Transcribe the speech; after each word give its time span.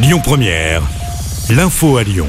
Lyon 0.00 0.20
Première, 0.22 0.82
l'info 1.50 1.96
à 1.96 2.04
Lyon. 2.04 2.28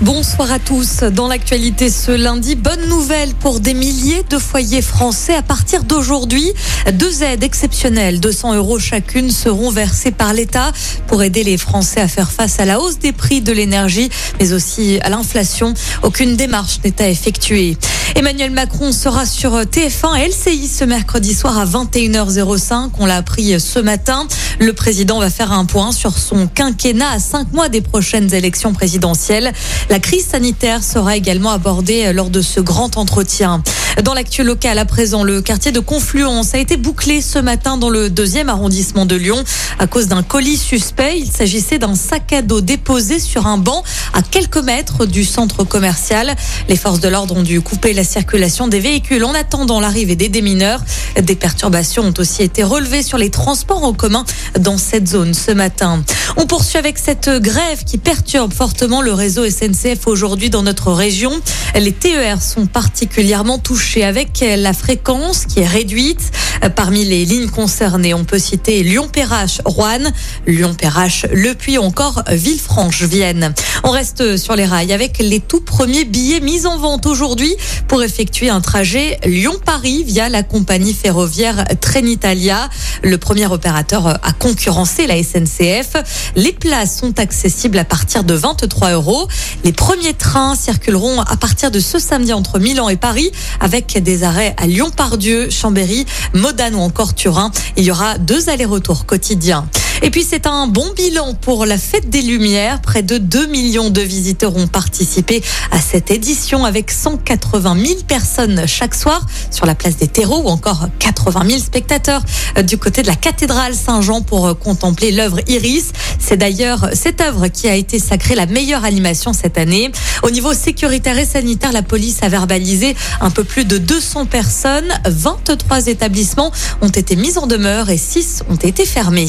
Bonsoir 0.00 0.50
à 0.50 0.58
tous. 0.58 1.02
Dans 1.02 1.28
l'actualité 1.28 1.90
ce 1.90 2.10
lundi, 2.10 2.56
bonne 2.56 2.88
nouvelle 2.88 3.34
pour 3.34 3.60
des 3.60 3.74
milliers 3.74 4.22
de 4.30 4.38
foyers 4.38 4.80
français. 4.80 5.34
À 5.34 5.42
partir 5.42 5.84
d'aujourd'hui, 5.84 6.50
deux 6.94 7.22
aides 7.22 7.44
exceptionnelles, 7.44 8.18
200 8.18 8.54
euros 8.54 8.78
chacune, 8.78 9.30
seront 9.30 9.70
versées 9.70 10.10
par 10.10 10.32
l'État 10.32 10.72
pour 11.06 11.22
aider 11.22 11.44
les 11.44 11.58
Français 11.58 12.00
à 12.00 12.08
faire 12.08 12.32
face 12.32 12.58
à 12.58 12.64
la 12.64 12.80
hausse 12.80 12.98
des 12.98 13.12
prix 13.12 13.42
de 13.42 13.52
l'énergie, 13.52 14.08
mais 14.40 14.54
aussi 14.54 14.98
à 15.02 15.10
l'inflation. 15.10 15.74
Aucune 16.02 16.34
démarche 16.34 16.80
n'est 16.82 17.00
à 17.00 17.08
effectuer. 17.08 17.76
Emmanuel 18.16 18.50
Macron 18.50 18.92
sera 18.92 19.24
sur 19.24 19.52
TF1 19.52 20.18
et 20.18 20.28
LCI 20.28 20.66
ce 20.66 20.84
mercredi 20.84 21.32
soir 21.32 21.56
à 21.58 21.64
21h05. 21.64 22.90
On 22.98 23.06
l'a 23.06 23.16
appris 23.16 23.58
ce 23.60 23.78
matin. 23.78 24.26
Le 24.62 24.72
président 24.72 25.18
va 25.18 25.28
faire 25.28 25.50
un 25.50 25.64
point 25.64 25.90
sur 25.90 26.16
son 26.16 26.46
quinquennat 26.46 27.10
à 27.10 27.18
cinq 27.18 27.52
mois 27.52 27.68
des 27.68 27.80
prochaines 27.80 28.32
élections 28.32 28.72
présidentielles. 28.72 29.52
La 29.90 29.98
crise 29.98 30.24
sanitaire 30.24 30.84
sera 30.84 31.16
également 31.16 31.50
abordée 31.50 32.12
lors 32.12 32.30
de 32.30 32.40
ce 32.40 32.60
grand 32.60 32.96
entretien. 32.96 33.64
Dans 34.00 34.14
l'actu 34.14 34.42
local 34.42 34.78
à 34.78 34.86
présent, 34.86 35.22
le 35.22 35.42
quartier 35.42 35.70
de 35.70 35.78
Confluence 35.78 36.54
a 36.54 36.58
été 36.58 36.78
bouclé 36.78 37.20
ce 37.20 37.38
matin 37.38 37.76
dans 37.76 37.90
le 37.90 38.08
deuxième 38.08 38.48
arrondissement 38.48 39.04
de 39.04 39.16
Lyon 39.16 39.44
à 39.78 39.86
cause 39.86 40.06
d'un 40.06 40.22
colis 40.22 40.56
suspect. 40.56 41.18
Il 41.18 41.30
s'agissait 41.30 41.78
d'un 41.78 41.94
sac 41.94 42.32
à 42.32 42.40
dos 42.40 42.62
déposé 42.62 43.20
sur 43.20 43.46
un 43.46 43.58
banc 43.58 43.84
à 44.14 44.22
quelques 44.22 44.56
mètres 44.56 45.04
du 45.04 45.24
centre 45.24 45.64
commercial. 45.64 46.34
Les 46.70 46.76
forces 46.76 47.00
de 47.00 47.08
l'ordre 47.08 47.36
ont 47.36 47.42
dû 47.42 47.60
couper 47.60 47.92
la 47.92 48.02
circulation 48.02 48.66
des 48.66 48.80
véhicules 48.80 49.24
en 49.24 49.34
attendant 49.34 49.78
l'arrivée 49.78 50.16
des 50.16 50.30
démineurs. 50.30 50.80
Des 51.20 51.36
perturbations 51.36 52.04
ont 52.04 52.14
aussi 52.16 52.42
été 52.42 52.62
relevées 52.62 53.02
sur 53.02 53.18
les 53.18 53.28
transports 53.30 53.84
en 53.84 53.92
commun 53.92 54.24
dans 54.58 54.78
cette 54.78 55.06
zone 55.06 55.34
ce 55.34 55.50
matin. 55.50 56.02
On 56.38 56.46
poursuit 56.46 56.78
avec 56.78 56.96
cette 56.96 57.28
grève 57.28 57.84
qui 57.84 57.98
perturbe 57.98 58.54
fortement 58.54 59.02
le 59.02 59.12
réseau 59.12 59.44
SNCF 59.48 60.06
aujourd'hui 60.06 60.48
dans 60.48 60.62
notre 60.62 60.92
région. 60.92 61.32
Les 61.74 61.92
TER 61.92 62.40
sont 62.40 62.66
particulièrement 62.66 63.58
touchés 63.58 63.81
avec 64.02 64.44
la 64.56 64.72
fréquence 64.72 65.44
qui 65.44 65.60
est 65.60 65.66
réduite. 65.66 66.30
Parmi 66.70 67.04
les 67.04 67.24
lignes 67.24 67.48
concernées, 67.48 68.14
on 68.14 68.24
peut 68.24 68.38
citer 68.38 68.82
Lyon-Perrache, 68.82 69.60
Rouen, 69.64 70.12
Lyon-Perrache, 70.46 71.26
Le 71.32 71.54
Puy 71.54 71.78
encore 71.78 72.22
Villefranche-Vienne. 72.30 73.52
On 73.84 73.90
reste 73.90 74.36
sur 74.36 74.54
les 74.54 74.64
rails 74.64 74.92
avec 74.92 75.18
les 75.18 75.40
tout 75.40 75.60
premiers 75.60 76.04
billets 76.04 76.40
mis 76.40 76.66
en 76.66 76.78
vente 76.78 77.06
aujourd'hui 77.06 77.54
pour 77.88 78.02
effectuer 78.02 78.48
un 78.48 78.60
trajet 78.60 79.18
Lyon-Paris 79.24 80.04
via 80.04 80.28
la 80.28 80.42
compagnie 80.42 80.94
ferroviaire 80.94 81.64
Trenitalia. 81.80 82.68
Le 83.02 83.18
premier 83.18 83.46
opérateur 83.46 84.06
a 84.06 84.32
concurrencé 84.38 85.06
la 85.06 85.22
SNCF. 85.22 85.96
Les 86.36 86.52
places 86.52 86.98
sont 86.98 87.18
accessibles 87.18 87.78
à 87.78 87.84
partir 87.84 88.24
de 88.24 88.34
23 88.34 88.92
euros. 88.92 89.28
Les 89.64 89.72
premiers 89.72 90.14
trains 90.14 90.54
circuleront 90.54 91.20
à 91.20 91.36
partir 91.36 91.70
de 91.70 91.80
ce 91.80 91.98
samedi 91.98 92.32
entre 92.32 92.58
Milan 92.58 92.88
et 92.88 92.96
Paris 92.96 93.32
avec 93.60 94.02
des 94.02 94.22
arrêts 94.22 94.54
à 94.58 94.66
Lyon-Pardieu, 94.66 95.50
Chambéry, 95.50 96.06
Modane 96.52 96.74
ou 96.74 96.80
encore 96.80 97.14
Turin. 97.14 97.50
Il 97.78 97.84
y 97.84 97.90
aura 97.90 98.18
deux 98.18 98.50
allers-retours 98.50 99.06
quotidiens. 99.06 99.66
Et 100.04 100.10
puis 100.10 100.26
c'est 100.28 100.46
un 100.48 100.66
bon 100.66 100.92
bilan 100.96 101.34
pour 101.34 101.64
la 101.64 101.78
fête 101.78 102.10
des 102.10 102.22
Lumières. 102.22 102.80
Près 102.80 103.04
de 103.04 103.18
2 103.18 103.46
millions 103.46 103.88
de 103.88 104.00
visiteurs 104.00 104.56
ont 104.56 104.66
participé 104.66 105.40
à 105.70 105.80
cette 105.80 106.10
édition 106.10 106.64
avec 106.64 106.90
180 106.90 107.76
000 107.86 108.00
personnes 108.08 108.66
chaque 108.66 108.96
soir 108.96 109.24
sur 109.52 109.64
la 109.64 109.76
place 109.76 109.96
des 109.96 110.08
terreaux 110.08 110.42
ou 110.42 110.48
encore 110.48 110.88
80 110.98 111.44
000 111.46 111.60
spectateurs 111.60 112.22
du 112.64 112.78
côté 112.78 113.02
de 113.02 113.06
la 113.06 113.14
cathédrale 113.14 113.74
Saint-Jean 113.74 114.22
pour 114.22 114.58
contempler 114.58 115.12
l'œuvre 115.12 115.38
Iris. 115.46 115.92
C'est 116.18 116.36
d'ailleurs 116.36 116.88
cette 116.94 117.20
œuvre 117.20 117.46
qui 117.46 117.68
a 117.68 117.76
été 117.76 118.00
sacrée 118.00 118.34
la 118.34 118.46
meilleure 118.46 118.84
animation 118.84 119.32
cette 119.32 119.56
année. 119.56 119.92
Au 120.24 120.30
niveau 120.30 120.52
sécuritaire 120.52 121.16
et 121.16 121.26
sanitaire, 121.26 121.70
la 121.70 121.82
police 121.82 122.24
a 122.24 122.28
verbalisé 122.28 122.96
un 123.20 123.30
peu 123.30 123.44
plus 123.44 123.64
de 123.64 123.78
200 123.78 124.26
personnes. 124.26 124.92
23 125.06 125.86
établissements 125.86 126.50
ont 126.80 126.88
été 126.88 127.14
mis 127.14 127.38
en 127.38 127.46
demeure 127.46 127.88
et 127.88 127.98
6 127.98 128.42
ont 128.50 128.56
été 128.56 128.84
fermés. 128.84 129.28